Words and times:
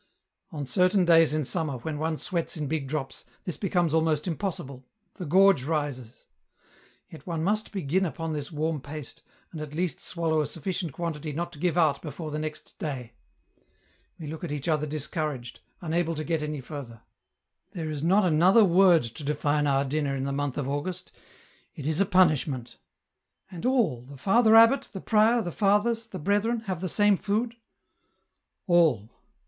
"On 0.51 0.65
certain 0.65 1.05
days 1.05 1.31
in 1.31 1.45
summer, 1.45 1.73
when 1.77 1.99
one 1.99 2.17
sweats 2.17 2.57
in 2.57 2.65
big 2.65 2.87
drops, 2.87 3.23
this 3.43 3.55
becomes 3.55 3.93
almost 3.93 4.27
impossible, 4.27 4.83
the 5.17 5.27
gorge 5.27 5.63
rises. 5.63 6.25
Yet 7.11 7.27
one 7.27 7.43
must 7.43 7.71
begin 7.71 8.03
upon 8.07 8.33
this 8.33 8.51
warm 8.51 8.81
paste, 8.81 9.21
and 9.51 9.61
at 9.61 9.75
least 9.75 9.99
swallow 10.01 10.41
a 10.41 10.47
sufficient 10.47 10.91
quantity 10.91 11.33
not 11.33 11.53
to 11.53 11.59
give 11.59 11.77
out 11.77 12.01
before 12.01 12.31
the 12.31 12.39
next 12.39 12.79
day; 12.79 13.13
we 14.17 14.25
look 14.25 14.43
at 14.43 14.51
each 14.51 14.67
other 14.67 14.87
discouraged, 14.87 15.59
unable 15.81 16.15
to 16.15 16.23
get 16.23 16.41
any 16.41 16.61
further; 16.61 17.01
there 17.73 17.91
is 17.91 18.01
not 18.01 18.25
another 18.25 18.65
word 18.65 19.03
to 19.03 19.23
define 19.23 19.67
our 19.67 19.85
dinner 19.85 20.15
in 20.15 20.23
the 20.23 20.33
month 20.33 20.57
of 20.57 20.67
August, 20.67 21.11
it 21.75 21.85
is 21.85 22.01
a 22.01 22.07
punishment."" 22.07 22.77
And 23.51 23.67
all, 23.67 24.01
the 24.01 24.17
Father 24.17 24.55
abbot, 24.55 24.89
the 24.93 24.99
prior, 24.99 25.43
the 25.43 25.51
fathers, 25.51 26.07
the 26.07 26.17
brethren, 26.17 26.61
have 26.61 26.81
the 26.81 26.89
same 26.89 27.17
food?"" 27.17 27.55
All. 28.65 29.11